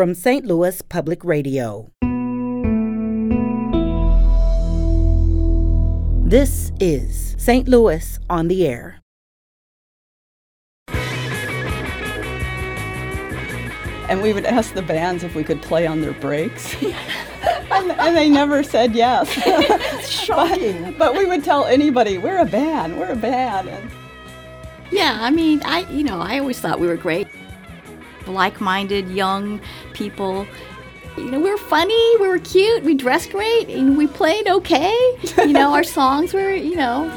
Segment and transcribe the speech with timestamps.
[0.00, 0.46] from St.
[0.46, 1.90] Louis Public Radio.
[6.26, 7.68] This is St.
[7.68, 9.02] Louis on the Air.
[14.08, 16.74] And we would ask the bands if we could play on their breaks.
[17.70, 19.30] and, and, they never said yes.
[20.08, 20.82] Shocking.
[20.92, 23.68] but, but, we would tell anybody, we're a band, we're a band.
[23.68, 23.90] And
[24.90, 27.28] yeah, I mean, I you know, I always thought we were great.
[28.26, 29.60] Like-minded young
[29.92, 30.46] people.
[31.16, 34.96] You know, we were funny, we were cute, we dressed great, and we played okay.
[35.38, 37.10] You know, our songs were, you know,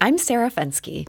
[0.00, 1.06] I'm Sarah Fenske.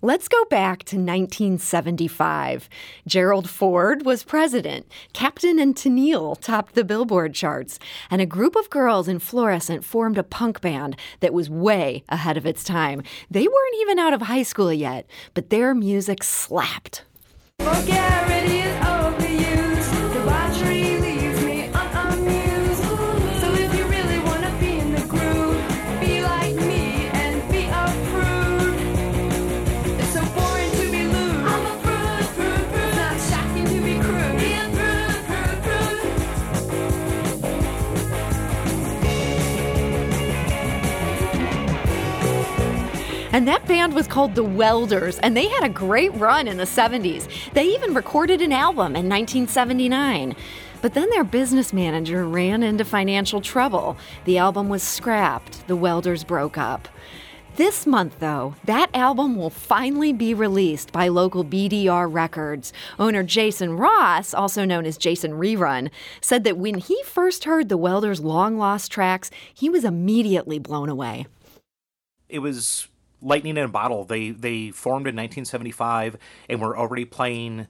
[0.00, 2.68] Let's go back to 1975.
[3.04, 4.86] Gerald Ford was president.
[5.12, 7.80] Captain and Tennille topped the Billboard charts.
[8.08, 12.36] And a group of girls in fluorescent formed a punk band that was way ahead
[12.36, 13.02] of its time.
[13.28, 17.02] They weren't even out of high school yet, but their music slapped.
[17.58, 19.07] And that
[43.88, 47.26] band was called The Welders, and they had a great run in the 70s.
[47.54, 50.36] They even recorded an album in 1979.
[50.82, 53.96] But then their business manager ran into financial trouble.
[54.26, 56.86] The album was scrapped, the Welders broke up.
[57.56, 62.74] This month, though, that album will finally be released by local BDR Records.
[62.98, 67.78] Owner Jason Ross, also known as Jason Rerun, said that when he first heard the
[67.78, 71.26] Welders' long lost tracks, he was immediately blown away.
[72.28, 72.87] It was
[73.20, 74.04] lightning in a bottle.
[74.04, 76.16] They they formed in 1975
[76.48, 77.66] and were already playing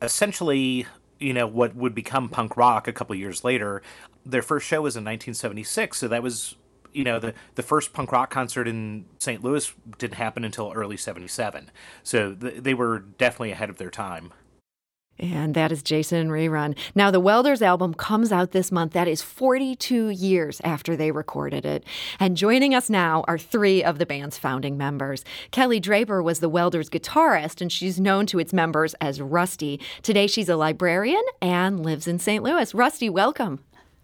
[0.00, 0.86] essentially,
[1.18, 3.82] you know, what would become punk rock a couple years later.
[4.24, 6.56] Their first show was in 1976, so that was
[6.92, 9.42] you know the the first punk rock concert in St.
[9.42, 11.70] Louis didn't happen until early 77.
[12.02, 14.32] So th- they were definitely ahead of their time.
[15.18, 16.76] And that is Jason Rerun.
[16.94, 18.92] Now, the Welders album comes out this month.
[18.92, 21.84] That is 42 years after they recorded it.
[22.18, 25.24] And joining us now are three of the band's founding members.
[25.50, 29.80] Kelly Draper was the Welders guitarist, and she's known to its members as Rusty.
[30.02, 32.42] Today, she's a librarian and lives in St.
[32.42, 32.74] Louis.
[32.74, 33.60] Rusty, welcome.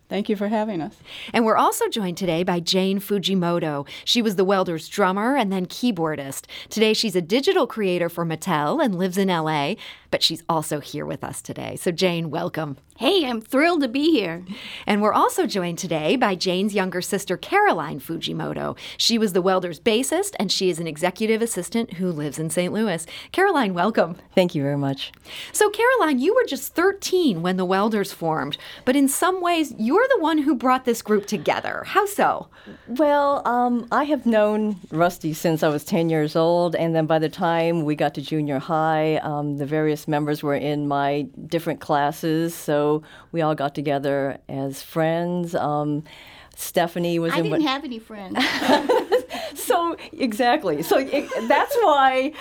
[0.08, 0.96] Thank you for having us.
[1.34, 3.86] And we're also joined today by Jane Fujimoto.
[4.06, 6.46] She was the Welders drummer and then keyboardist.
[6.70, 9.75] Today, she's a digital creator for Mattel and lives in LA,
[10.10, 11.76] but she's also here with us today.
[11.76, 12.78] So, Jane, welcome.
[12.98, 14.44] Hey, I'm thrilled to be here.
[14.84, 18.76] And we're also joined today by Jane's younger sister, Caroline Fujimoto.
[18.96, 22.72] She was the Welders bassist, and she is an executive assistant who lives in St.
[22.72, 23.06] Louis.
[23.30, 24.16] Caroline, welcome.
[24.34, 25.12] Thank you very much.
[25.52, 30.08] So, Caroline, you were just 13 when the Welders formed, but in some ways, you're
[30.08, 31.84] the one who brought this group together.
[31.86, 32.48] How so?
[32.88, 37.20] Well, um, I have known Rusty since I was 10 years old, and then by
[37.20, 41.81] the time we got to junior high, um, the various members were in my different
[41.81, 45.54] classes, so we all got together as friends.
[45.54, 46.04] Um,
[46.54, 47.32] Stephanie was.
[47.32, 48.38] I in didn't what, have any friends.
[49.54, 50.82] so exactly.
[50.82, 52.32] So it, that's why.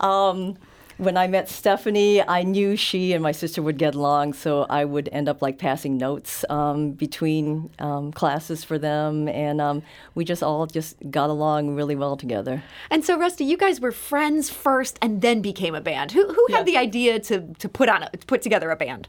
[0.00, 0.56] Um,
[0.98, 4.84] when I met Stephanie, I knew she and my sister would get along, so I
[4.84, 9.82] would end up like passing notes um, between um, classes for them, and um,
[10.14, 12.62] we just all just got along really well together.
[12.90, 16.12] And so, Rusty, you guys were friends first, and then became a band.
[16.12, 19.06] Who who had the idea to to put on a, to put together a band?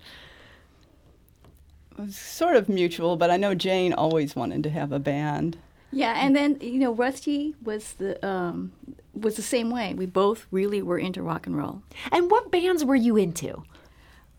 [1.92, 5.58] It was sort of mutual, but I know Jane always wanted to have a band.
[5.92, 8.72] Yeah, and then you know Rusty was the um,
[9.14, 9.94] was the same way.
[9.94, 11.82] We both really were into rock and roll.
[12.12, 13.64] And what bands were you into?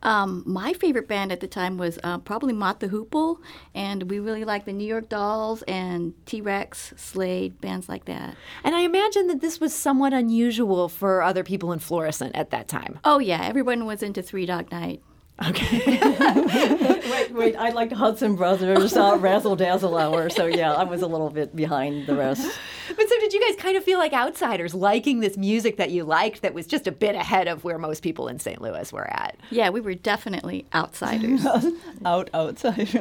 [0.01, 3.39] Um, my favorite band at the time was uh, probably Mott the Hoople,
[3.75, 8.37] and we really liked the New York Dolls and T Rex, Slade, bands like that.
[8.63, 12.69] And I imagine that this was somewhat unusual for other people in Florissant at that
[12.69, 13.01] time.
[13.05, 15.03] Oh yeah, everyone was into Three Dog Night.
[15.47, 15.99] Okay.
[17.11, 17.57] wait, wait.
[17.57, 20.31] I liked Hudson Brothers, uh, Razzle Dazzle Hour.
[20.31, 22.59] So yeah, I was a little bit behind the rest.
[22.89, 26.05] But so did you guys kind of feel like outsiders, liking this music that you
[26.05, 28.61] liked that was just a bit ahead of where most people in St.
[28.61, 29.37] Louis were at?
[29.51, 31.47] Yeah, we were definitely outsiders.
[32.05, 32.95] Out outsiders.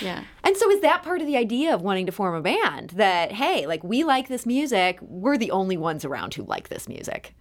[0.00, 0.24] yeah.
[0.42, 2.90] And so is that part of the idea of wanting to form a band?
[2.90, 6.88] That hey, like we like this music, we're the only ones around who like this
[6.88, 7.34] music.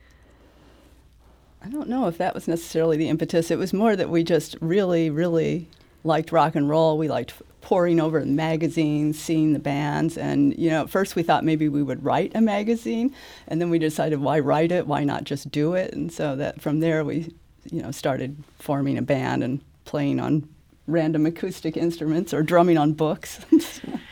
[1.65, 3.49] I don't know if that was necessarily the impetus.
[3.49, 5.67] It was more that we just really, really
[6.03, 6.95] liked rock and roll.
[6.95, 11.23] We liked poring over the magazines, seeing the bands, and you know, at first we
[11.23, 13.15] thought maybe we would write a magazine,
[13.47, 14.85] and then we decided why write it?
[14.85, 15.91] Why not just do it?
[15.93, 17.33] And so that from there we,
[17.71, 20.47] you know, started forming a band and playing on
[20.85, 23.39] random acoustic instruments or drumming on books.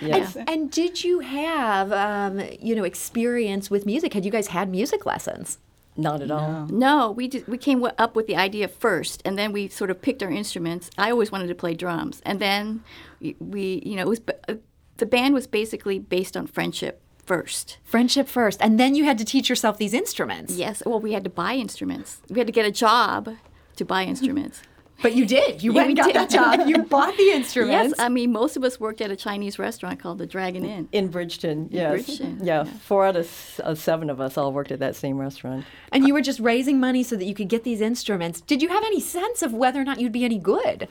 [0.02, 0.36] Yes.
[0.36, 4.14] And, and did you have, um, you know, experience with music?
[4.14, 5.60] Had you guys had music lessons?
[5.95, 6.68] Not at all.
[6.69, 9.92] No, we did, we came w- up with the idea first, and then we sort
[9.92, 10.90] of picked our instruments.
[10.98, 12.84] I always wanted to play drums, and then
[13.19, 14.56] we, we you know, it was b- uh,
[14.98, 17.78] the band was basically based on friendship first.
[17.84, 20.56] Friendship first, and then you had to teach yourself these instruments.
[20.56, 22.22] Yes, well, we had to buy instruments.
[22.30, 23.30] We had to get a job
[23.75, 24.62] to buy instruments.
[25.01, 25.62] But you did.
[25.62, 26.16] You Yeah, went we and got did.
[26.16, 26.30] that
[26.60, 26.68] job.
[26.68, 27.94] You bought the instruments.
[27.98, 28.06] yes.
[28.06, 30.88] I mean, most of us worked at a Chinese restaurant called the Dragon Inn.
[30.92, 31.92] In Bridgeton, yes.
[32.06, 32.72] Bridgeton, yeah, yeah.
[32.86, 35.66] four out of s- uh, seven of us all worked at that same restaurant.
[35.92, 38.40] and you were just raising money so that you could get these instruments.
[38.42, 40.88] Did you have any sense of whether or not you'd be any good?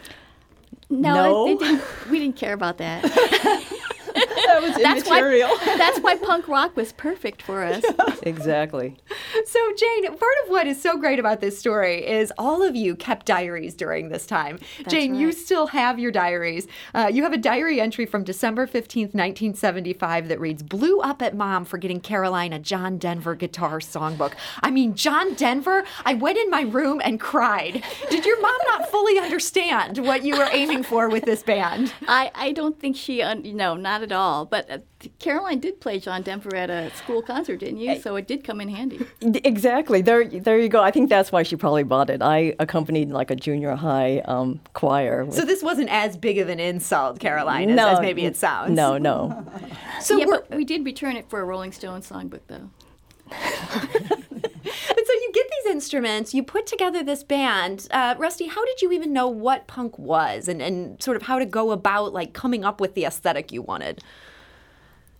[0.91, 1.45] No, No?
[1.47, 3.03] They, they didn't, we didn't care about that.
[4.53, 5.21] that was That's why,
[5.79, 7.85] that's why punk rock was perfect for us.
[8.25, 8.97] Exactly.
[9.47, 12.95] So, Jane, part of what is so great about this story is all of you
[12.95, 14.59] kept diaries during this time.
[14.89, 16.67] Jane, you still have your diaries.
[16.95, 21.35] Uh, you have a diary entry from December 15th, 1975 that reads Blew up at
[21.37, 24.35] mom for getting Caroline a John Denver guitar songbook.
[24.63, 27.83] I mean, John Denver, I went in my room and cried.
[28.11, 31.93] Did your mom not fully understand what you were aiming for with this band?
[32.07, 34.42] I, I don't think she, un- no, not at all.
[34.45, 34.79] But uh,
[35.19, 38.01] Caroline did play John Denver at a school concert, didn't you?
[38.01, 39.07] So it did come in handy.
[39.21, 40.03] Exactly.
[40.03, 40.83] There, there you go.
[40.83, 42.23] I think that's why she probably bought it.
[42.23, 45.25] I accompanied like a junior high um, choir.
[45.25, 48.37] with- So, this wasn't as big of an insult, Caroline, as, no, as maybe it
[48.37, 48.73] sounds.
[48.75, 49.45] No, no.
[50.01, 52.71] So, yeah, we're- but we did return it for a Rolling Stones songbook, though.
[54.65, 57.89] But so you get these instruments, you put together this band.
[57.91, 61.39] Uh, Rusty, how did you even know what punk was and, and sort of how
[61.39, 64.03] to go about like coming up with the aesthetic you wanted?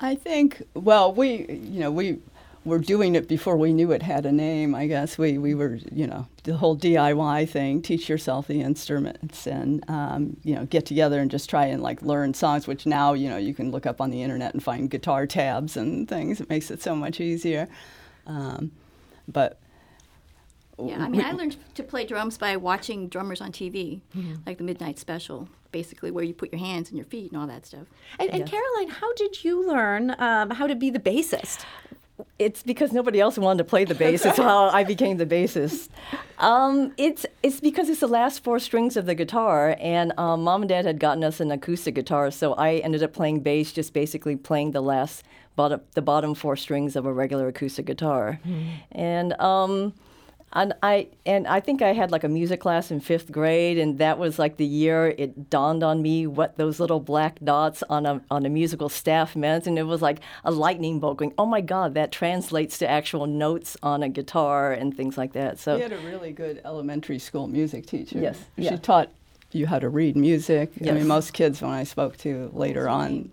[0.03, 2.19] I think, well, we, you know, we
[2.65, 5.17] were doing it before we knew it had a name, I guess.
[5.17, 10.37] We, we were, you know, the whole DIY thing, teach yourself the instruments and, um,
[10.43, 13.37] you know, get together and just try and like learn songs, which now, you know,
[13.37, 16.41] you can look up on the internet and find guitar tabs and things.
[16.41, 17.69] It makes it so much easier.
[18.27, 18.73] Um,
[19.29, 19.59] but
[20.89, 24.01] Yeah, I mean, I learned to play drums by watching drummers on TV,
[24.47, 27.47] like the Midnight Special, basically, where you put your hands and your feet and all
[27.47, 27.87] that stuff.
[28.19, 31.65] And, and Caroline, how did you learn um, how to be the bassist?
[32.39, 34.25] It's because nobody else wanted to play the bass.
[34.25, 35.89] It's how I became the bassist.
[36.39, 40.63] Um, it's it's because it's the last four strings of the guitar, and um, mom
[40.63, 43.93] and dad had gotten us an acoustic guitar, so I ended up playing bass, just
[43.93, 45.25] basically playing the last
[45.57, 48.41] bottom the bottom four strings of a regular acoustic guitar,
[48.93, 49.35] and.
[50.55, 53.99] And I and I think I had like a music class in fifth grade, and
[53.99, 58.05] that was like the year it dawned on me what those little black dots on
[58.05, 61.47] a on a musical staff meant, and it was like a lightning bolt going, "Oh
[61.47, 65.77] my God, that translates to actual notes on a guitar and things like that." So
[65.77, 68.19] we had a really good elementary school music teacher.
[68.19, 68.77] Yes, She yeah.
[68.77, 69.09] taught
[69.53, 70.71] you how to read music.
[70.87, 73.31] I mean, most kids, when I spoke to later on,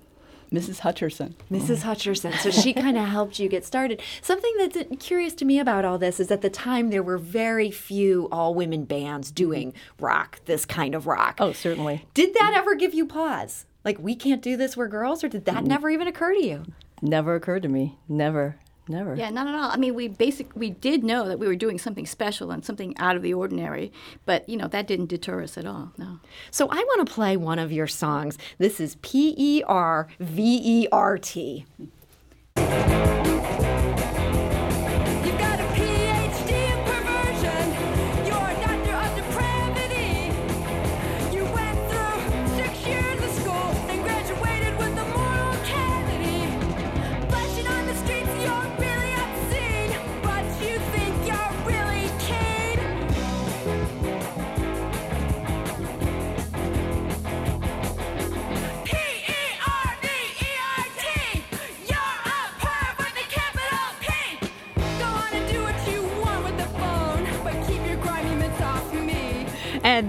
[0.51, 0.80] Mrs.
[0.80, 1.34] Hutcherson.
[1.51, 1.84] Mrs.
[1.84, 2.38] Hutcherson.
[2.40, 4.01] So she kind of helped you get started.
[4.22, 7.72] Something that's curious to me about all this is at the time there were very
[7.72, 10.06] few all women bands doing mm-hmm.
[10.06, 11.38] rock, this kind of rock.
[11.40, 13.66] oh, certainly Did that ever give you pause?
[13.86, 15.24] Like, we can't do this, we're girls?
[15.24, 15.68] Or did that mm.
[15.68, 16.66] never even occur to you?
[17.02, 17.98] never occurred to me.
[18.07, 18.57] Never,
[18.90, 19.16] never.
[19.16, 19.70] Yeah, not at all.
[19.70, 22.98] I mean, we basic we did know that we were doing something special and something
[22.98, 23.92] out of the ordinary,
[24.26, 25.92] but you know that didn't deter us at all.
[25.98, 26.19] No.
[26.52, 28.38] So I want to play one of your songs.
[28.58, 31.66] This is P E R V E R T.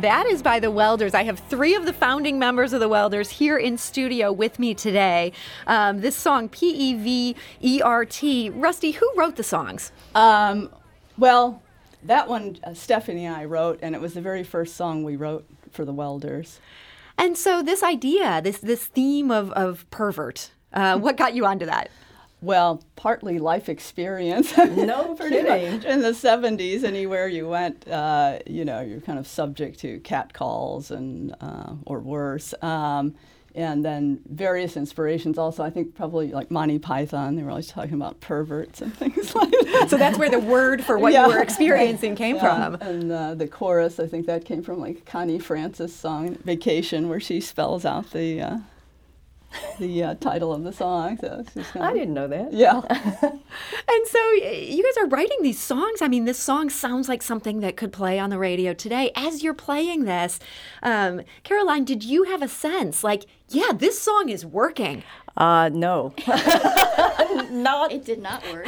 [0.01, 1.13] And that is by the Welders.
[1.13, 4.73] I have three of the founding members of the Welders here in studio with me
[4.73, 5.35] today.
[5.67, 8.49] Um, this song, P E V E R T.
[8.49, 9.93] Rusty, who wrote the songs?
[10.15, 10.71] Um,
[11.19, 11.63] well,
[12.05, 15.17] that one uh, Stephanie and I wrote, and it was the very first song we
[15.17, 16.61] wrote for the Welders.
[17.19, 21.67] And so this idea, this this theme of, of pervert, uh, what got you onto
[21.67, 21.91] that?
[22.43, 24.57] Well, partly life experience.
[24.57, 25.83] No kidding.
[25.83, 30.91] In the 70s, anywhere you went, uh, you know, you're kind of subject to catcalls
[30.91, 32.55] and uh, or worse.
[32.63, 33.15] Um,
[33.53, 35.65] and then various inspirations also.
[35.65, 37.35] I think probably like Monty Python.
[37.35, 39.87] They were always talking about perverts and things like that.
[39.91, 41.27] So that's where the word for what Yeah.
[41.27, 42.75] you were experiencing came Yeah, from.
[42.81, 47.19] And uh, the chorus, I think that came from like Connie Francis' song "Vacation," where
[47.19, 48.59] she spells out the uh,
[49.79, 51.19] the uh, title of the song.
[51.21, 52.53] So it's just kind I didn't know that.
[52.53, 52.81] Yeah.
[53.89, 56.01] And so you guys are writing these songs.
[56.01, 59.11] I mean, this song sounds like something that could play on the radio today.
[59.17, 60.39] As you're playing this,
[60.83, 65.03] um, Caroline, did you have a sense like, yeah, this song is working?
[65.37, 66.15] Uh, no.
[67.51, 68.67] Not It did not work.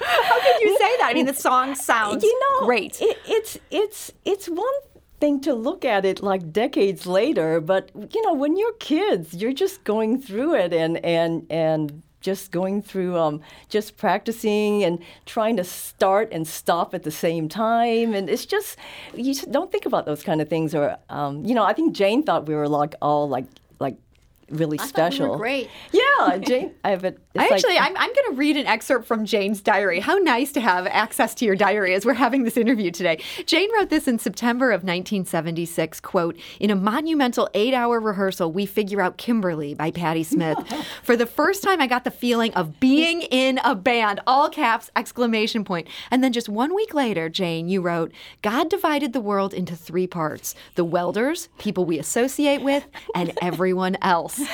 [0.00, 1.08] How could you say that?
[1.10, 3.00] I mean, the song sounds you know, great.
[3.00, 4.72] It, it's it's it's one
[5.20, 9.52] thing to look at it like decades later, but you know, when you're kids, you're
[9.52, 15.56] just going through it and and and just going through um, just practicing and trying
[15.56, 18.76] to start and stop at the same time and it's just
[19.14, 21.94] you just don't think about those kind of things or um, you know i think
[21.94, 23.46] jane thought we were like all like
[23.78, 23.96] like
[24.50, 25.70] really I we special were great.
[25.92, 29.06] yeah jane i have it I like- actually, I'm, I'm going to read an excerpt
[29.06, 30.00] from Jane's diary.
[30.00, 33.22] How nice to have access to your diary as we're having this interview today.
[33.46, 39.00] Jane wrote this in September of 1976, quote, In a monumental eight-hour rehearsal, we figure
[39.00, 40.58] out Kimberly by Patti Smith.
[41.02, 44.90] For the first time, I got the feeling of being in a band, all caps,
[44.96, 45.88] exclamation point.
[46.10, 50.06] And then just one week later, Jane, you wrote, God divided the world into three
[50.06, 54.40] parts, the welders, people we associate with, and everyone else.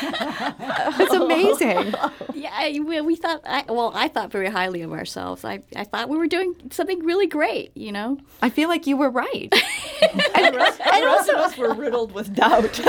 [0.96, 1.94] It's amazing.
[2.34, 3.40] Yeah, we, we thought.
[3.44, 5.44] I, well, I thought very highly of ourselves.
[5.44, 7.76] I, I thought we were doing something really great.
[7.76, 8.18] You know.
[8.42, 9.52] I feel like you were right.
[10.34, 12.80] and the rest of us were riddled with doubt.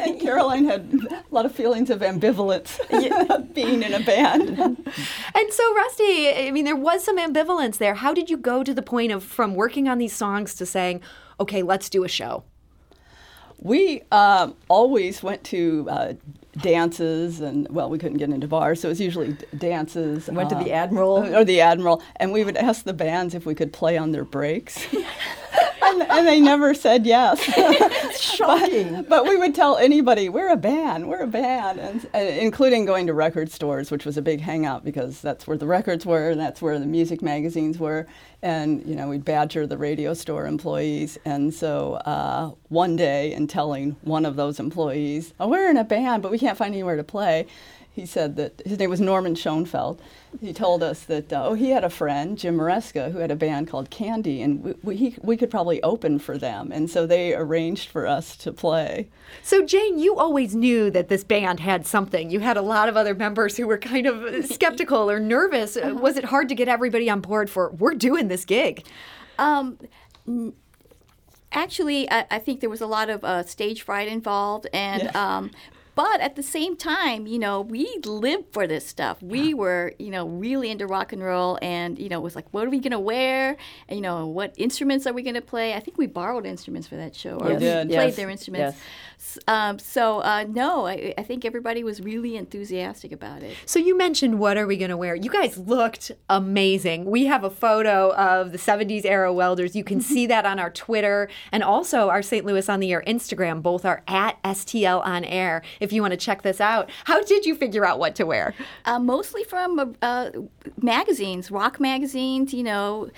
[0.00, 2.78] and Caroline had a lot of feelings of ambivalence
[3.54, 4.58] being in a band.
[4.58, 7.94] And so, Rusty, I mean, there was some ambivalence there.
[7.94, 11.00] How did you go to the point of from working on these songs to saying,
[11.38, 12.44] okay, let's do a show?
[13.58, 16.12] We um, always went to uh,
[16.58, 20.28] dances, and well, we couldn't get into bars, so it was usually d- dances.
[20.28, 21.34] Went to uh, the Admiral.
[21.34, 24.24] or the Admiral, and we would ask the bands if we could play on their
[24.24, 24.86] breaks.
[25.82, 27.40] and, and they never said yes.
[28.20, 32.18] shocking But, but we would tell anybody, we're a band, we're a band, and, uh,
[32.18, 36.06] including going to record stores, which was a big hangout because that's where the records
[36.06, 38.06] were and that's where the music magazines were.
[38.42, 41.18] And, you know, we'd badger the radio store employees.
[41.24, 45.84] And so uh, one day, in telling one of those employees, oh, we're in a
[45.84, 47.46] band, but we can't find anywhere to play,
[47.92, 50.00] he said that his name was Norman Schoenfeld.
[50.40, 53.36] He told us that uh, oh he had a friend Jim Maresca who had a
[53.36, 57.04] band called Candy and we, we, he, we could probably open for them and so
[57.04, 59.08] they arranged for us to play.
[59.42, 62.30] So, Jane, you always knew that this band had something.
[62.30, 65.76] You had a lot of other members who were kind of skeptical or nervous.
[65.76, 68.86] Uh, Was it hard to get everybody on board for, we're doing this gig?
[69.38, 69.78] Um,
[70.28, 70.52] n-
[71.52, 75.14] actually, I, I think there was a lot of uh, stage fright involved, and Yes.
[75.16, 75.50] um,
[76.00, 79.22] but at the same time, you know, we lived for this stuff.
[79.22, 82.46] We were, you know, really into rock and roll, and you know, it was like,
[82.52, 83.56] what are we gonna wear?
[83.88, 85.74] And you know, what instruments are we gonna play?
[85.74, 87.88] I think we borrowed instruments for that show, or We we did.
[87.88, 88.76] played Yes, their instruments.
[88.76, 88.84] yes.
[89.46, 93.56] Um, so uh, no, I, I think everybody was really enthusiastic about it.
[93.66, 95.14] So, you mentioned, what are we going to wear?
[95.14, 97.04] You guys looked amazing.
[97.04, 99.76] We have a photo of the 70s era welders.
[99.76, 102.44] You can see that on our Twitter and also our St.
[102.44, 103.62] Louis on the Air Instagram.
[103.62, 106.90] Both are at STL on air if you want to check this out.
[107.04, 108.54] How did you figure out what to wear?
[108.84, 110.30] Uh, mostly from uh,
[110.80, 113.10] magazines, rock magazines, you know,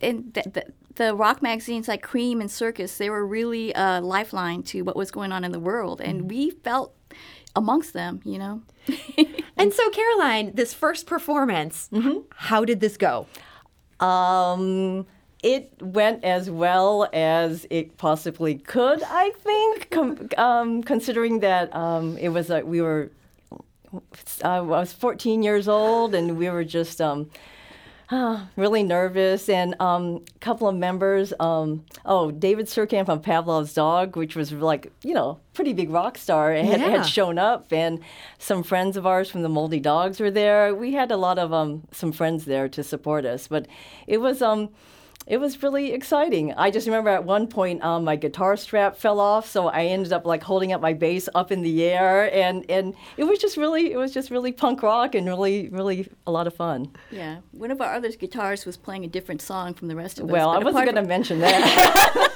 [0.00, 4.62] and the, the, the rock magazines like Creem and Circus, they were really a lifeline
[4.64, 6.94] to what was going on in the world, and we felt
[7.54, 8.62] amongst them, you know.
[9.58, 11.88] And so, Caroline, this first performance,
[12.34, 13.26] how did this go?
[14.00, 15.06] Um,
[15.42, 22.18] it went as well as it possibly could, I think, com- um, considering that um,
[22.18, 23.10] it was like we were.
[24.44, 27.00] I was 14 years old, and we were just
[28.10, 29.48] um, ah, really nervous.
[29.48, 34.52] And um, a couple of members, um, oh, David Surkamp from Pavlov's Dog, which was
[34.52, 36.88] like, you know, pretty big rock star, had, Yeah.
[36.90, 37.72] had shown up.
[37.72, 38.00] And
[38.38, 40.74] some friends of ours from the Moldy Dogs were there.
[40.74, 43.48] We had a lot of um, some friends there to support us.
[43.48, 43.66] But
[44.06, 44.42] it was.
[44.42, 44.70] Um,
[45.26, 46.54] it was really exciting.
[46.54, 50.12] I just remember at one point um, my guitar strap fell off, so I ended
[50.12, 53.56] up like holding up my bass up in the air, and, and it was just
[53.56, 56.92] really it was just really punk rock and really really a lot of fun.
[57.10, 60.26] Yeah, one of our other guitarists was playing a different song from the rest of
[60.26, 60.30] us.
[60.30, 62.32] Well, I wasn't going to mention that.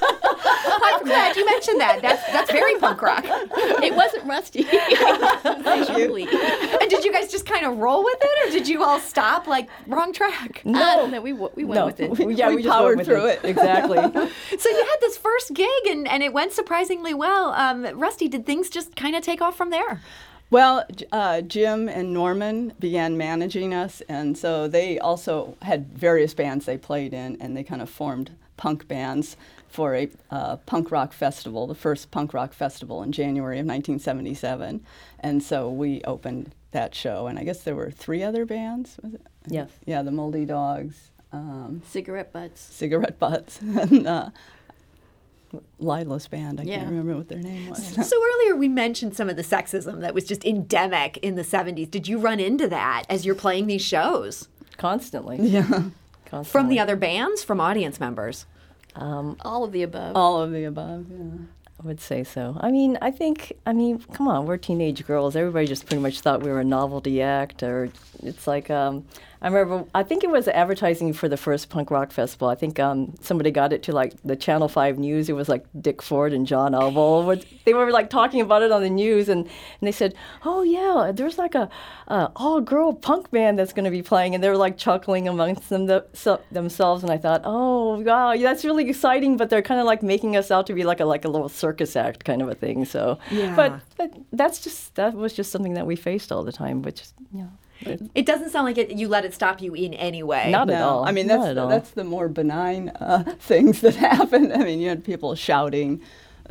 [1.01, 2.01] apart so glad you mentioned that.
[2.01, 3.23] That's that's very punk rock.
[3.25, 4.63] It wasn't Rusty.
[5.93, 6.23] Surely.
[6.23, 9.47] And did you guys just kind of roll with it, or did you all stop
[9.47, 10.61] like wrong track?
[10.65, 12.11] No, no, we we went no, with it.
[12.11, 13.39] we, yeah, we we, powered through it.
[13.43, 13.97] Exactly.
[14.57, 17.51] So you had this first gig, and, and it went surprisingly well.
[17.53, 20.01] Um, Rusty, did things just kind of take off from there?
[20.49, 26.65] Well, uh, Jim and Norman began managing us, and so they also had various bands
[26.65, 29.37] they played in, and they kind of formed punk bands
[29.71, 34.83] for a uh, punk rock festival, the first punk rock festival in January of 1977.
[35.19, 38.97] And so we opened that show, and I guess there were three other bands.
[39.03, 39.21] Was it?
[39.47, 39.69] Yes.
[39.85, 42.61] Yeah, the Moldy Dogs, um, Cigarette butts.
[42.61, 44.29] Cigarette Butts, and uh,
[45.79, 46.61] Lila's band.
[46.61, 46.77] I Yeah.
[46.77, 47.85] can't remember what their name was.
[48.07, 51.89] So earlier we mentioned some of the sexism that was just endemic in the 70s.
[51.91, 54.47] Did you run into that as you're playing these shows?
[54.77, 55.37] Constantly.
[55.41, 55.63] yeah,
[56.25, 56.43] Constantly.
[56.45, 58.45] From the other bands, from audience members?
[58.95, 60.15] All of the above.
[60.15, 61.05] all of the above.
[61.09, 61.45] Yeah.
[61.83, 62.57] I would say so.
[62.61, 65.35] I mean, I think, I mean, come on, we're teenage girls.
[65.35, 67.89] Everybody just pretty much thought we were a novelty act, or
[68.21, 69.05] it's like, um,
[69.43, 72.47] I remember, I think it was advertising for the first punk rock festival.
[72.47, 75.29] I think um, somebody got it to like the Channel 5 news.
[75.29, 77.35] It was like Dick Ford and John Auble.
[77.65, 80.13] They were like talking about it on the news, and, and they said,
[80.45, 81.69] oh, yeah, there's like a,
[82.07, 84.35] a all girl punk band that's going to be playing.
[84.35, 87.01] And they were like chuckling amongst them, the, so, themselves.
[87.01, 90.51] And I thought, oh, wow, that's really exciting, but they're kind of like making us
[90.51, 92.85] out to be like a, like a little circus act kind of a thing.
[92.85, 93.55] So, Yeah.
[93.55, 97.05] but, but that's just, that was just something that we faced all the time, which,
[97.33, 97.49] you know.
[98.15, 100.51] It doesn't sound like it, you let it stop you in any way.
[100.51, 101.05] Not at all.
[101.05, 104.51] I mean, that's the, that's the more benign uh, things that happen.
[104.51, 106.01] I mean, you had people shouting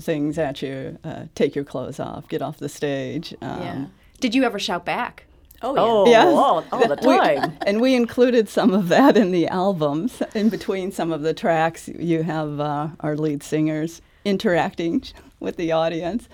[0.01, 3.35] things at you, uh, take your clothes off, get off the stage.
[3.43, 3.85] Um, yeah.
[4.21, 5.27] Did you ever shout back?
[5.63, 5.81] Oh, yeah.
[5.83, 6.27] Oh, Yes.
[6.27, 7.53] all, all the We- time.
[7.67, 10.23] and we included some of that in the albums.
[10.35, 15.03] In between some of the tracks, you have uh, our lead singers interacting
[15.41, 16.29] with the audience.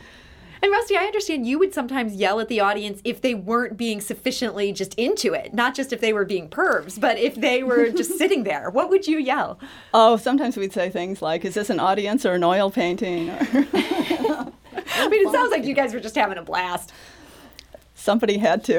[0.62, 4.00] And Rusty, I understand you would sometimes yell at the audience if they weren't being
[4.00, 7.90] sufficiently just into it, not just if they were being pervs, but if they were
[7.90, 8.70] just sitting there.
[8.70, 9.58] What would you yell?
[9.92, 13.38] Oh, sometimes we'd say things like, "Is this an audience or an oil painting?" Or
[13.52, 16.92] I mean, it sounds like you guys were just having a blast.
[17.94, 18.78] somebody had to.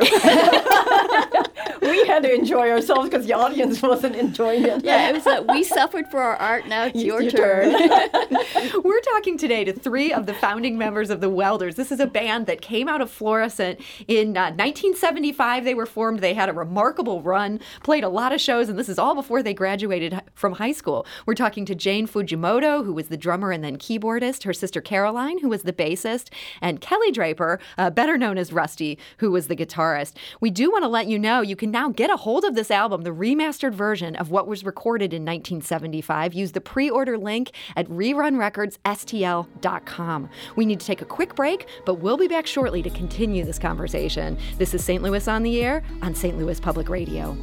[1.89, 4.83] We had to enjoy ourselves because the audience wasn't enjoying it.
[4.83, 6.67] Yeah, it was like we suffered for our art.
[6.67, 7.73] Now it's your, your turn.
[8.83, 11.75] We're talking today to three of the founding members of the Welders.
[11.75, 15.63] This is a band that came out of Florissant in uh, 1975.
[15.63, 16.19] They were formed.
[16.19, 19.41] They had a remarkable run, played a lot of shows, and this is all before
[19.43, 21.05] they graduated from high school.
[21.25, 25.39] We're talking to Jane Fujimoto, who was the drummer and then keyboardist, her sister Caroline,
[25.39, 26.29] who was the bassist,
[26.61, 30.13] and Kelly Draper, uh, better known as Rusty, who was the guitarist.
[30.39, 32.71] We do want to let you know you can now get a hold of this
[32.71, 36.33] album, the remastered version of what was recorded in 1975.
[36.33, 40.29] Use the pre order link at rerunrecordsstl.com.
[40.55, 43.59] We need to take a quick break, but we'll be back shortly to continue this
[43.59, 44.39] conversation.
[44.57, 45.03] This is St.
[45.03, 46.35] Louis on the Air on St.
[46.35, 47.37] Louis Public Radio.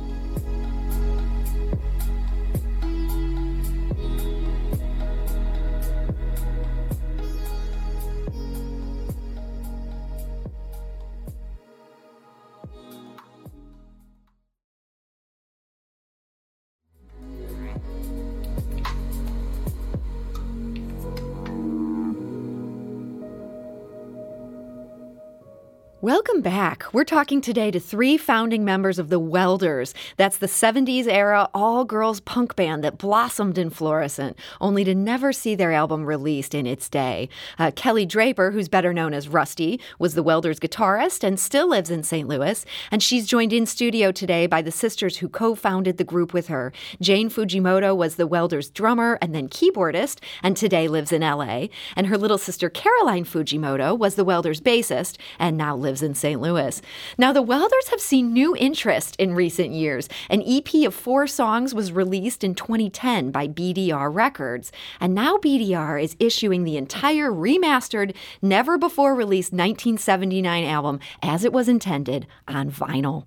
[26.45, 26.85] Back.
[26.93, 29.95] We're talking today to three founding members of the Welders.
[30.19, 35.33] That's the 70s era all girls punk band that blossomed in Florissant, only to never
[35.33, 37.31] see their album released in its day.
[37.59, 41.89] Uh, Kelly Draper, who's better known as Rusty, was the Welders guitarist and still lives
[41.89, 42.29] in St.
[42.29, 42.67] Louis.
[42.91, 46.49] And she's joined in studio today by the sisters who co founded the group with
[46.49, 46.75] her.
[47.01, 51.69] Jane Fujimoto was the Welders drummer and then keyboardist, and today lives in LA.
[51.97, 56.34] And her little sister Caroline Fujimoto was the Welders bassist and now lives in St.
[56.37, 56.81] Louis.
[57.19, 60.09] Now, the Welders have seen new interest in recent years.
[60.29, 66.03] An EP of four songs was released in 2010 by BDR Records, and now BDR
[66.03, 72.71] is issuing the entire remastered, never before released 1979 album as it was intended on
[72.71, 73.25] vinyl.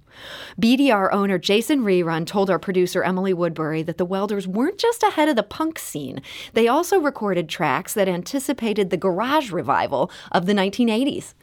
[0.59, 5.29] BDR owner Jason Rerun told our producer Emily Woodbury that the Welders weren't just ahead
[5.29, 6.21] of the punk scene,
[6.53, 11.33] they also recorded tracks that anticipated the garage revival of the 1980s.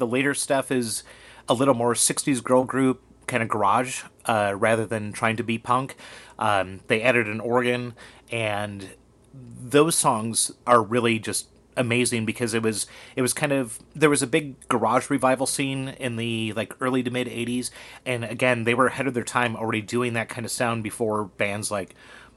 [0.00, 1.04] The later stuff is
[1.48, 5.58] a little more 60s girl group kind of garage uh, rather than trying to be
[5.58, 5.94] punk.
[6.38, 7.94] Um, they added an organ,
[8.32, 8.90] and
[9.32, 14.22] those songs are really just amazing because it was it was kind of there was
[14.22, 17.70] a big garage revival scene in the like early to mid 80s
[18.04, 21.24] and again they were ahead of their time already doing that kind of sound before
[21.24, 21.94] bands like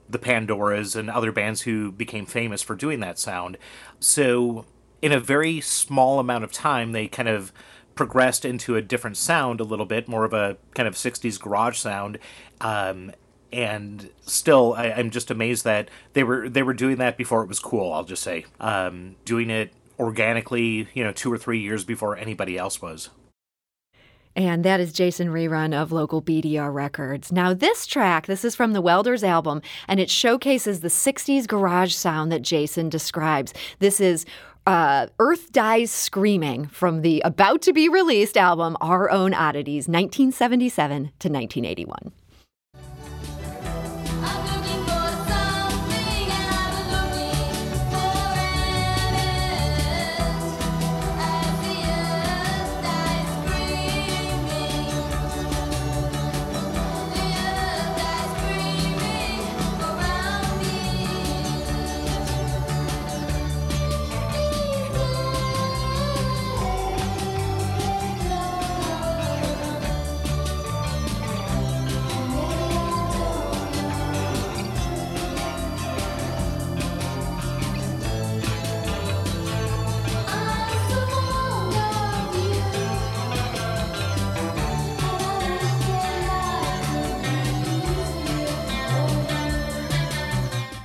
[0.10, 3.58] the Pandoras and other bands who became famous for doing that sound.
[3.99, 4.65] So,
[5.03, 7.51] in a very small amount of time, they kind of
[7.93, 11.77] progressed into a different sound a little bit, more of a kind of 60s garage
[11.77, 12.17] sound.
[12.61, 13.11] Um,
[13.51, 17.49] and still, I, I'm just amazed that they were they were doing that before it
[17.49, 17.91] was cool.
[17.91, 22.57] I'll just say, um, doing it organically, you know, two or three years before anybody
[22.57, 23.09] else was.
[24.35, 27.31] And that is Jason Rerun of local BDR Records.
[27.31, 31.93] Now, this track, this is from the Welders album, and it showcases the 60s garage
[31.93, 33.53] sound that Jason describes.
[33.77, 34.25] This is
[34.65, 40.88] uh, Earth Dies Screaming from the about to be released album Our Own Oddities, 1977
[41.19, 42.12] to 1981.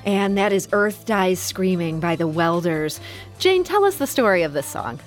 [0.08, 2.98] And that is Earth Dies Screaming by the Welders.
[3.38, 5.00] Jane, tell us the story of this song.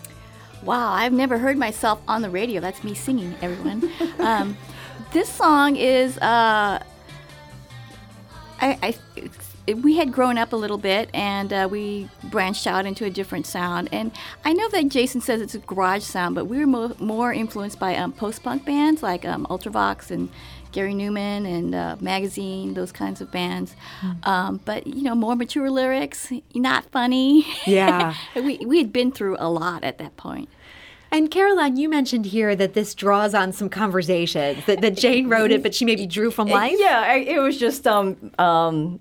[0.62, 2.62] Wow, I've never heard myself on the radio.
[2.62, 3.92] That's me singing, everyone.
[4.20, 4.56] um,
[5.12, 6.84] this song is, uh,
[8.62, 8.96] I,
[9.66, 13.10] I, we had grown up a little bit and uh, we branched out into a
[13.10, 13.90] different sound.
[13.92, 14.12] And
[14.46, 17.80] I know that Jason says it's a garage sound, but we were mo- more influenced
[17.80, 20.30] by um, post punk bands like um, Ultravox and
[20.72, 23.76] Gary Numan and uh, Magazine, those kinds of bands.
[24.24, 27.46] Um, but, you know, more mature lyrics, not funny.
[27.66, 28.16] Yeah.
[28.36, 30.50] we, we had been through a lot at that point.
[31.14, 35.52] And Caroline, you mentioned here that this draws on some conversations, that, that Jane wrote
[35.52, 36.78] it, but she maybe drew from life.
[36.78, 39.00] Yeah, I, it was just um, um,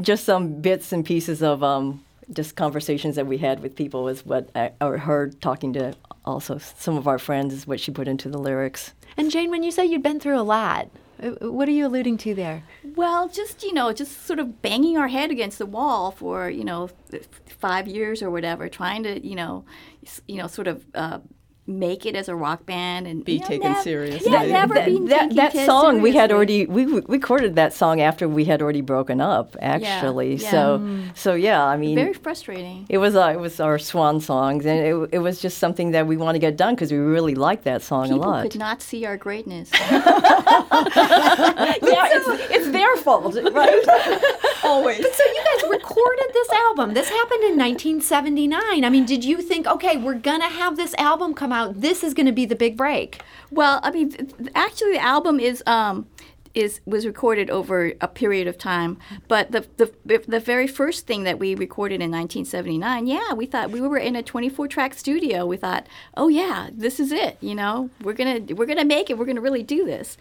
[0.00, 4.26] just some bits and pieces of um, just conversations that we had with people was
[4.26, 5.94] what I, I heard talking to
[6.26, 8.92] also some of our friends is what she put into the lyrics.
[9.16, 10.88] And Jane, when you say you'd been through a lot,
[11.22, 12.64] uh, what are you alluding to there?
[12.96, 16.64] Well, just you know, just sort of banging our head against the wall for you
[16.64, 19.64] know th- five years or whatever, trying to you know,
[20.26, 21.18] you know, sort of uh,
[21.66, 24.30] make it as a rock band and Be you know, taken nev- seriously.
[24.30, 27.54] Yeah, never that, being that, taken that te- song we had already we we recorded
[27.56, 30.50] that song after we had already broken up actually yeah.
[30.50, 32.84] so so yeah i mean very frustrating.
[32.90, 36.06] it was uh, it was our swan songs and it, it was just something that
[36.06, 38.58] we want to get done because we really liked that song People a lot could
[38.58, 39.70] not see our greatness.
[39.80, 39.80] yeah
[41.80, 43.84] it's, it's their fault right
[44.64, 44.96] Always.
[44.96, 46.94] So you guys recorded this album.
[46.94, 48.84] This happened in 1979.
[48.84, 51.80] I mean, did you think, okay, we're gonna have this album come out.
[51.80, 53.22] This is gonna be the big break.
[53.50, 54.14] Well, I mean,
[54.54, 56.06] actually, the album is um,
[56.54, 58.98] is was recorded over a period of time.
[59.28, 63.70] But the the the very first thing that we recorded in 1979, yeah, we thought
[63.70, 65.44] we were in a 24 track studio.
[65.46, 65.86] We thought,
[66.16, 67.36] oh yeah, this is it.
[67.40, 69.18] You know, we're gonna we're gonna make it.
[69.18, 70.16] We're gonna really do this.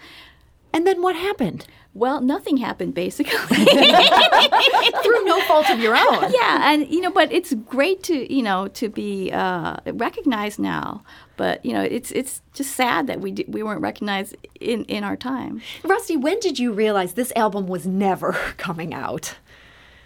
[0.76, 1.68] And then what happened?
[1.94, 3.34] Well, nothing happened basically.
[3.48, 6.32] Through no fault of your own.
[6.34, 11.04] yeah, and you know, but it's great to you know to be uh, recognized now.
[11.36, 15.04] But you know, it's it's just sad that we d- we weren't recognized in in
[15.04, 15.62] our time.
[15.84, 19.36] Rusty, when did you realize this album was never coming out?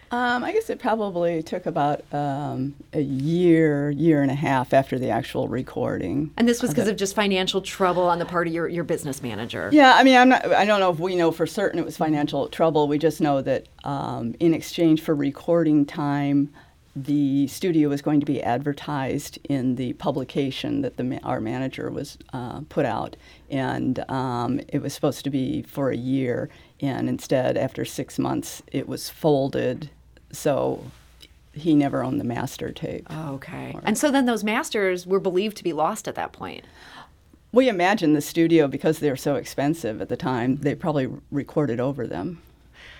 [0.09, 4.97] Um, I guess it probably took about um, a year, year and a half after
[4.97, 6.31] the actual recording.
[6.37, 9.21] And this was because of just financial trouble on the part of your, your business
[9.21, 9.69] manager.
[9.73, 10.45] Yeah, I mean, I'm not.
[10.45, 12.87] I don't know if we know for certain it was financial trouble.
[12.87, 16.53] We just know that um, in exchange for recording time,
[17.03, 22.17] the studio was going to be advertised in the publication that the our manager was
[22.33, 23.15] uh, put out,
[23.49, 26.49] and um, it was supposed to be for a year.
[26.81, 29.89] And instead, after six months, it was folded.
[30.31, 30.83] So
[31.53, 33.07] he never owned the master tape.
[33.12, 33.75] Okay.
[33.83, 36.65] And so then those masters were believed to be lost at that point.
[37.51, 40.57] We imagine the studio because they were so expensive at the time.
[40.57, 42.41] They probably recorded over them.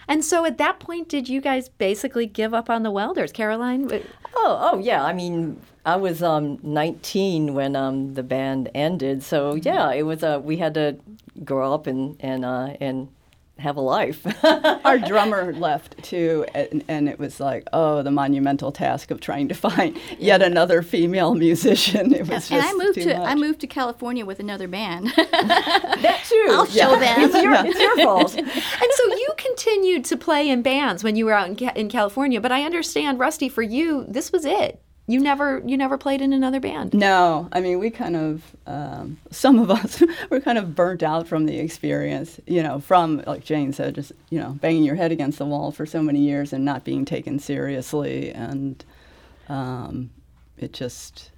[0.08, 3.32] And so at that point, did you guys basically give up on the welders?
[3.32, 3.90] Caroline?
[4.36, 5.04] Oh, oh yeah.
[5.04, 10.24] I mean, I was um, 19 when um, the band ended, so yeah, it was.
[10.24, 10.98] Uh, we had to
[11.44, 13.08] grow up and and uh, and
[13.60, 14.26] have a life.
[14.86, 19.48] Our drummer left too, and, and it was like, oh, the monumental task of trying
[19.50, 22.14] to find yet another female musician.
[22.14, 25.08] It was and just I moved too to I moved to California with another band.
[25.16, 26.48] that too.
[26.50, 27.22] I'll show them.
[27.22, 28.36] It's your, it's your fault.
[28.36, 32.42] And so you continued to play in bands when you were out in, in California,
[32.42, 34.82] but I understand, Rusty, for you, this was it.
[35.10, 36.94] You never you never played in another band.
[36.94, 41.28] No, I mean we kind of um, some of us were kind of burnt out
[41.28, 42.42] from the experience.
[42.46, 45.72] You know, from like Jane said, just you know banging your head against the wall
[45.72, 48.84] for so many years and not being taken seriously, and
[49.48, 50.10] um,
[50.58, 51.32] it just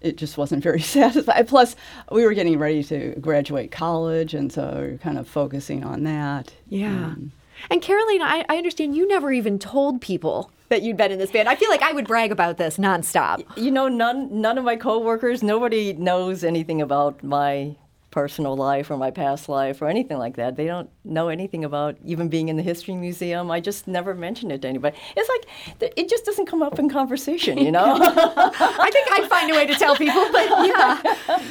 [0.00, 1.46] it just wasn't very satisfying.
[1.46, 1.74] Plus,
[2.12, 6.04] we were getting ready to graduate college, and so we were kind of focusing on
[6.04, 6.52] that.
[6.68, 7.06] Yeah.
[7.06, 7.32] Um,
[7.70, 11.30] And Caroline, I, I understand you never even told people that you'd been in this
[11.30, 11.48] band.
[11.48, 13.44] I feel like I would brag about this nonstop.
[13.56, 17.76] You know, none none of my coworkers, nobody knows anything about my
[18.16, 20.56] personal life or my past life or anything like that.
[20.56, 23.50] They don't know anything about even being in the history museum.
[23.50, 24.96] I just never mentioned it to anybody.
[25.14, 27.84] It's like it just doesn't come up in conversation, you know.
[28.00, 31.02] I think I'd find a way to tell people, but yeah.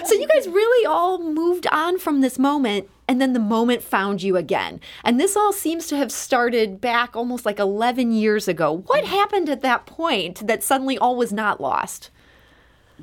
[0.05, 4.23] So you guys really all moved on from this moment, and then the moment found
[4.23, 4.79] you again.
[5.03, 8.81] And this all seems to have started back almost like 11 years ago.
[8.87, 12.09] What happened at that point that suddenly all was not lost?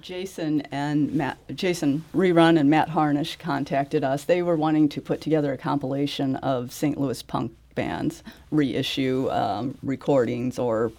[0.01, 4.25] Jason and Matt, Jason Rerun and Matt Harnish contacted us.
[4.25, 6.99] They were wanting to put together a compilation of St.
[6.99, 10.93] Louis punk bands, reissue um, recordings or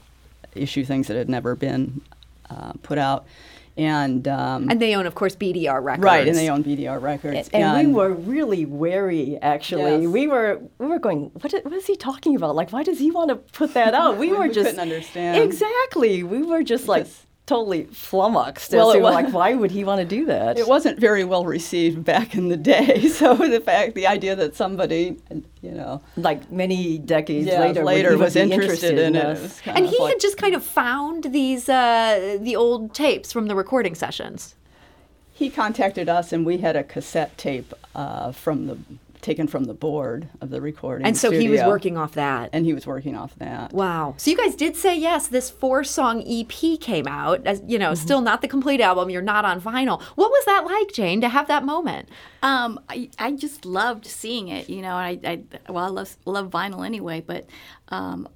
[0.55, 2.01] issue things that had never been
[2.49, 3.25] uh, put out.
[3.75, 6.03] And, um, And they own, of course, BDR Records.
[6.05, 7.49] right, and they own BDR Records.
[7.51, 10.07] and we were really wary actually Yes.
[10.11, 13.09] we were we were going what, what is he talking about like why does he
[13.09, 15.41] want to put that out we We- were we just couldn't understand.
[15.41, 17.07] exactly we were just like
[17.45, 20.67] totally flummoxed Well, it to wa- like why would he want to do that It
[20.67, 23.07] wasn't very well received back in the day.
[23.09, 25.17] So the fact, the idea that somebody,
[25.61, 29.25] you know, like many decades yeah, later, later even was be interested, in it.
[29.25, 33.31] it was And he like- had just kind of found these uh, the old tapes
[33.33, 34.55] from the recording sessions.
[35.35, 38.77] He contacted us, and we had a cassette tape uh, from the
[39.23, 41.07] taken from the board of the recording.
[41.07, 42.51] And so he was working off that.
[42.53, 43.73] and he was working off that.
[43.73, 44.13] Wow.
[44.17, 45.27] So you guys did say yes.
[45.27, 47.47] This four song EP came out.
[47.47, 48.03] As you know, Mm-hmm.
[48.03, 49.09] still not the complete album.
[49.09, 50.01] You're not on vinyl.
[50.15, 52.09] What was that like, Jane, to have that moment?
[52.43, 54.69] Um, I, I just loved seeing it.
[54.69, 57.47] You know, and I, I well, I love love vinyl anyway, but
[57.89, 58.27] um,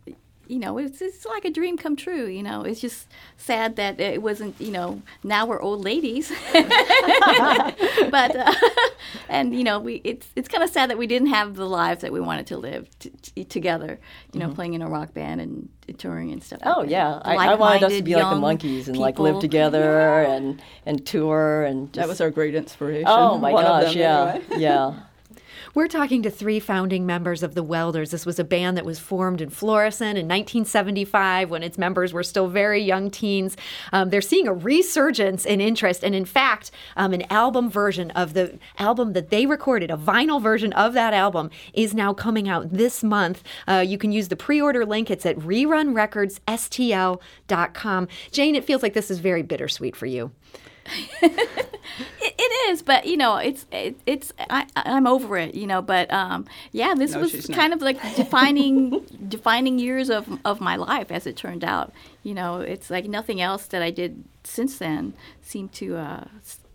[0.50, 2.26] you know, it's it's like a dream come true.
[2.26, 3.08] You know, it's just
[3.38, 4.60] sad that it wasn't.
[4.60, 8.54] You know, now we're old ladies, but uh,
[9.30, 12.02] and you know, we it's it's kind of sad that we didn't have the lives
[12.02, 14.00] that we wanted to live t- t- together.
[14.34, 16.60] You know, playing in a rock band and touring and stuff.
[16.66, 19.34] Oh like yeah, I, I wanted us to be like the Monkees and like live
[19.36, 19.42] people.
[19.42, 23.06] together and and tour and just, That was our great inspiration.
[23.08, 24.60] oh my one gosh, yeah, anyway.
[24.60, 24.94] yeah.
[25.78, 28.10] We're talking to three founding members of the Welders.
[28.10, 32.24] This was a band that was formed in Florissant in 1975 when its members were
[32.24, 33.56] still very young teens.
[33.94, 38.34] Um, they're seeing a resurgence in interest, and in fact, um, an album version of
[38.34, 42.74] the album that they recorded, a vinyl version of that album, is now coming out
[42.74, 43.44] this month.
[43.68, 48.08] Uh, you can use the pre order link, it's at rerunrecordsstl.com.
[48.32, 50.32] Jane, it feels like this is very bittersweet for you.
[51.22, 52.37] It,
[52.88, 55.82] but you know, it's it, it's I, I'm over it, you know.
[55.84, 60.78] But um, yeah, this No, was kind of like defining defining years of of my
[60.78, 61.94] life, as it turned out.
[62.24, 66.24] You know, it's like nothing else that I did since then seemed to uh,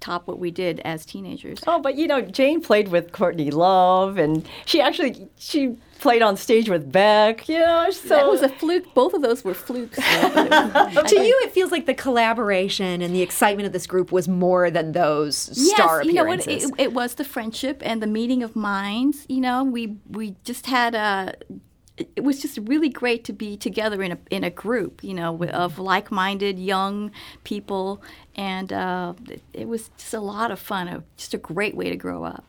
[0.02, 1.60] top what we did as teenagers.
[1.66, 6.36] Oh, but you know, Jane played with Courtney Love, and she actually she played on
[6.36, 7.48] stage with Beck.
[7.48, 8.92] You know, so that was a fluke.
[8.92, 9.96] Both of those were flukes.
[9.96, 14.70] to you, it feels like the collaboration and the excitement of this group was more
[14.70, 16.40] than those star yes, you know what?
[16.40, 16.70] appearances.
[16.70, 19.24] It, it was the friendship and the meeting of minds.
[19.28, 21.34] You know, we we just had a.
[22.16, 25.42] It was just really great to be together in a in a group, you know,
[25.44, 27.10] of like-minded young
[27.44, 28.02] people,
[28.34, 30.88] and uh, it, it was just a lot of fun.
[30.88, 32.44] A, just a great way to grow up.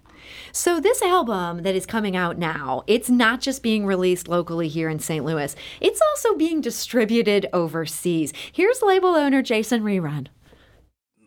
[0.52, 4.90] So this album that is coming out now, it's not just being released locally here
[4.90, 5.24] in St.
[5.26, 5.56] Louis.
[5.82, 8.34] It's also being distributed overseas.
[8.52, 10.28] Here's label owner Jason Rerun.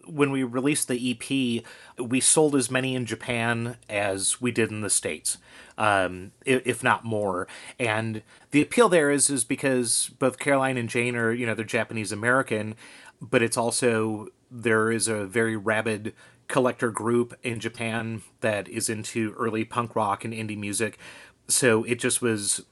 [0.06, 1.64] when we released the EP,
[1.98, 5.38] we sold as many in Japan as we did in the States,
[5.78, 7.46] um, if not more.
[7.78, 11.64] And the appeal there is is because both Caroline and Jane are, you know, they're
[11.64, 12.74] Japanese American,
[13.20, 16.14] but it's also there is a very rabid
[16.48, 20.98] collector group in Japan that is into early punk rock and indie music.
[21.48, 22.64] So it just was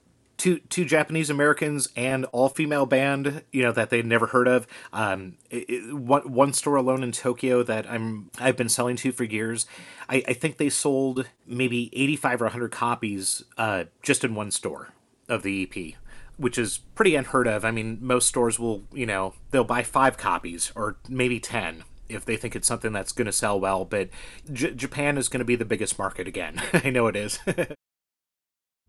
[0.44, 4.66] two two Japanese Americans and all female band, you know, that they'd never heard of.
[4.92, 9.10] Um, it, it- one one store alone in Tokyo that I'm I've been selling to
[9.12, 9.66] for years.
[10.08, 14.50] I, I think they sold maybe eighty five or hundred copies uh, just in one
[14.50, 14.90] store
[15.28, 15.94] of the EP.
[16.36, 17.64] Which is pretty unheard of.
[17.64, 22.24] I mean, most stores will, you know, they'll buy five copies or maybe 10 if
[22.24, 23.84] they think it's something that's going to sell well.
[23.84, 24.08] But
[24.52, 26.60] J- Japan is going to be the biggest market again.
[26.72, 27.38] I know it is.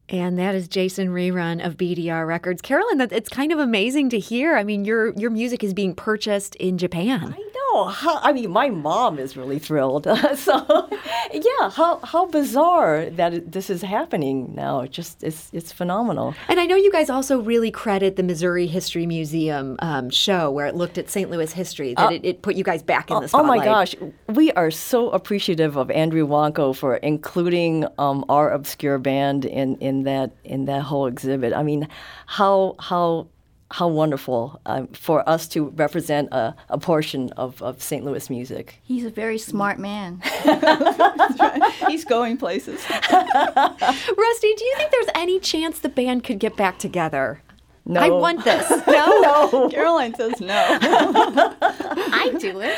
[0.08, 2.62] And that is Jason Rerun of BDR Records.
[2.62, 4.56] Caroline, that it's kind of amazing to hear.
[4.56, 7.34] I mean, your your music is being purchased in Japan.
[7.38, 7.86] I know.
[7.86, 10.06] How, I mean, my mom is really thrilled.
[10.36, 10.90] so,
[11.34, 14.82] yeah, how how bizarre that this is happening now.
[14.82, 16.36] It just it's it's phenomenal.
[16.48, 20.68] And I know you guys also really credit the Missouri History Museum um, show where
[20.68, 21.30] it looked at St.
[21.30, 23.50] Louis history, that it, it put you guys back in the spotlight.
[23.52, 23.96] Oh my gosh,
[24.28, 30.04] we are so appreciative of Andrew Wanko for including um, our obscure band in, in
[30.04, 31.54] that in that whole exhibit.
[31.54, 31.88] I mean,
[32.26, 33.28] how how
[33.76, 38.06] how wonderful um, for us to represent a, a portion of, of St.
[38.06, 38.80] Louis music.
[38.82, 40.22] He's a very smart man.
[41.90, 42.82] He's going places.
[42.90, 47.42] Rusty, do you think there's any chance the band could get back together?
[47.84, 48.00] No.
[48.00, 48.66] I want this.
[48.88, 49.70] No?
[49.70, 50.78] Caroline says no.
[50.82, 52.78] I do it.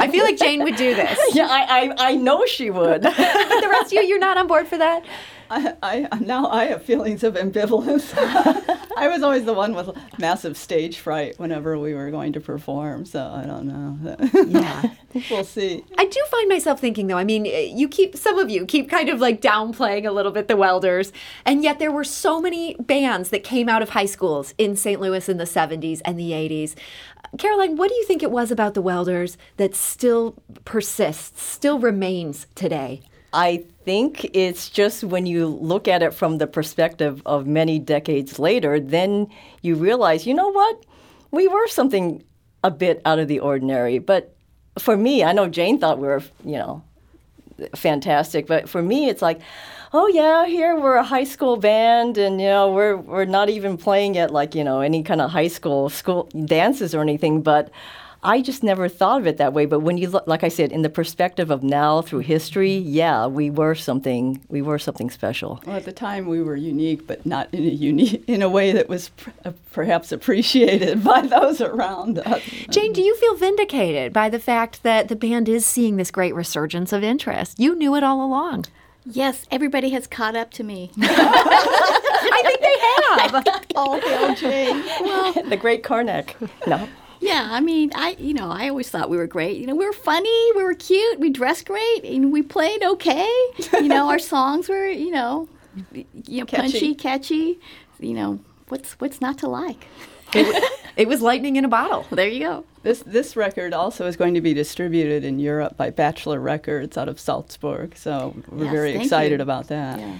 [0.00, 1.18] I feel like Jane would do this.
[1.34, 3.02] Yeah, I, I, I know she would.
[3.02, 5.04] But the rest of you, you're not on board for that?
[5.52, 8.12] I, I now I have feelings of ambivalence.
[8.96, 13.04] I was always the one with massive stage fright whenever we were going to perform,
[13.04, 14.16] so I don't know.
[14.52, 14.82] Yeah.
[15.30, 15.84] we'll see.
[15.98, 18.88] I do find myself thinking though, I mean, eh, you keep, some of you keep
[18.88, 21.12] kind of like downplaying a little bit the Welders,
[21.44, 25.00] and yet there were so many bands that came out of high schools in St.
[25.00, 26.74] Louis in the 70s and the 80s.
[27.38, 30.34] Caroline, what do you think it was about the Welders that still
[30.64, 33.02] persists, still remains today?
[33.32, 38.38] I think it's just when you look at it from the perspective of many decades
[38.38, 39.28] later, then
[39.62, 40.84] you realize, you know what?
[41.30, 42.22] We were something
[42.64, 43.98] a bit out of the ordinary.
[43.98, 44.34] But
[44.78, 46.82] for me, I know Jane thought we were, you know,
[47.74, 49.40] fantastic, but for me, it's like,
[49.92, 53.76] oh yeah, here we're a high school band, and you know, we're we're not even
[53.76, 57.70] playing at like you know any kind of high school school dances or anything, but.
[58.24, 59.66] I just never thought of it that way.
[59.66, 63.26] But when you look, like I said, in the perspective of now through history, yeah,
[63.26, 64.40] we were something.
[64.48, 65.60] We were something special.
[65.66, 68.70] Well, at the time we were unique, but not in a unique in a way
[68.72, 72.42] that was pr- uh, perhaps appreciated by those around us.
[72.70, 76.34] Jane, do you feel vindicated by the fact that the band is seeing this great
[76.34, 77.58] resurgence of interest?
[77.58, 78.66] You knew it all along.
[79.04, 80.92] Yes, everybody has caught up to me.
[81.00, 83.66] I think they have.
[83.74, 85.48] All hail Jane.
[85.48, 86.34] the great Karnak.
[86.68, 86.88] No.
[87.22, 89.56] Yeah, I mean, I you know, I always thought we were great.
[89.58, 93.30] You know, we were funny, we were cute, we dressed great, and we played okay.
[93.74, 95.48] You know, our songs were, you know,
[95.92, 97.60] you know, punchy, catchy.
[98.00, 99.86] You know, what's what's not to like?
[100.94, 102.04] It was lightning in a bottle.
[102.10, 102.64] There you go.
[102.82, 107.08] This this record also is going to be distributed in Europe by Bachelor Records out
[107.08, 107.96] of Salzburg.
[107.96, 109.42] So we're Yes, very excited you.
[109.42, 109.98] about that.
[109.98, 110.18] Yeah.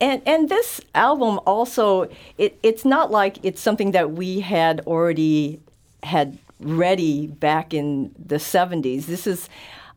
[0.00, 5.60] And and this album also it, it's not like it's something that we had already
[6.02, 9.06] had ready back in the 70s.
[9.06, 9.48] This is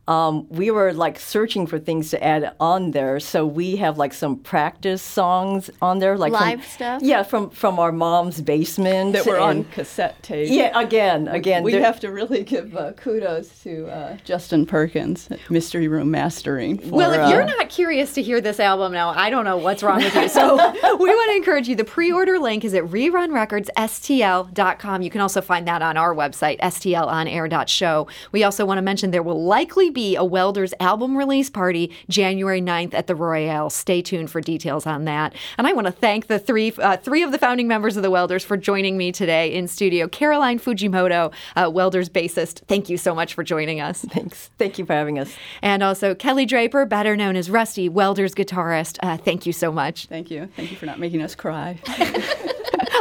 [0.08, 4.14] um, we were like searching for things to add on there, so we have like
[4.14, 7.02] some practice songs on there, like from- Live stuff?
[7.02, 10.48] Yeah, from from our mom's basement That were on and- cassette tape.
[10.50, 11.62] Yeah, again, again.
[11.62, 16.78] We there- have to really give uh, kudos to uh, Justin Perkins Mystery Room Mastering.
[16.78, 19.58] For, Well, if you're uh, not curious to hear this album now, I don't know
[19.58, 20.28] what's wrong with you.
[20.28, 20.56] So
[20.96, 21.76] we want to encourage you.
[21.76, 25.02] The pre-order link is at rerunrecordsstl.com.
[25.02, 28.06] You can also find that on our website, stlonair.show.
[28.32, 32.60] We also want to mention there will likely be a Welders album release party January
[32.60, 33.70] 9th at the Royale.
[33.70, 35.34] Stay tuned for details on that.
[35.56, 38.10] And I want to thank the three uh, three of the founding members of the
[38.10, 40.08] Welders for joining me today in studio.
[40.08, 42.60] Caroline Fujimoto, uh, Welders bassist.
[42.66, 44.02] Thank you so much for joining us.
[44.08, 44.50] Thanks.
[44.58, 45.34] Thank you for having us.
[45.62, 48.98] And also Kelly Draper, better known as Rusty, Welder's guitarist.
[49.02, 50.06] Uh, thank you so much.
[50.06, 50.48] Thank you.
[50.56, 51.78] Thank you for not making us cry.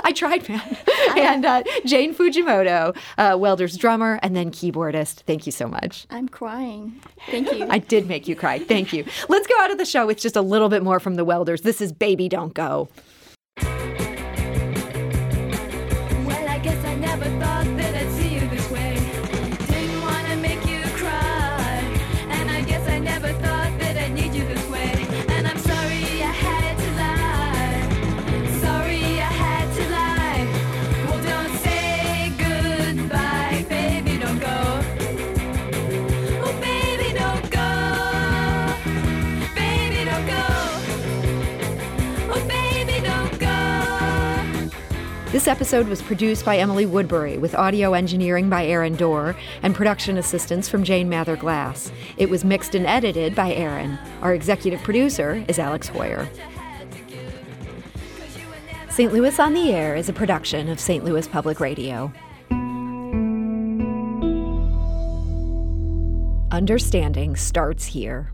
[0.07, 0.77] I tried, man.
[1.17, 5.23] and uh, Jane Fujimoto, uh, Welder's drummer and then keyboardist.
[5.23, 6.07] Thank you so much.
[6.09, 7.01] I'm crying.
[7.29, 7.67] Thank you.
[7.69, 8.57] I did make you cry.
[8.57, 9.03] Thank you.
[9.27, 11.61] Let's go out of the show with just a little bit more from the Welders.
[11.61, 12.87] This is Baby Don't Go.
[45.47, 50.17] This episode was produced by Emily Woodbury with audio engineering by Aaron Doerr and production
[50.17, 51.89] assistance from Jane Mather Glass.
[52.17, 53.97] It was mixed and edited by Aaron.
[54.21, 56.27] Our executive producer is Alex Heuer.
[58.89, 59.13] St.
[59.13, 61.05] Louis on the Air is a production of St.
[61.05, 62.11] Louis Public Radio.
[66.51, 68.33] Understanding starts here.